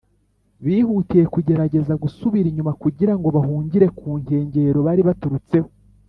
bihutiye 0.65 1.25
kugerageza 1.33 1.93
gusubira 2.03 2.45
inyuma 2.51 2.71
kugira 2.83 3.13
ngo 3.17 3.27
bahungire 3.35 3.87
ku 3.97 4.09
nkengero 4.21 4.79
bari 4.87 5.03
baturutseho. 5.09 5.69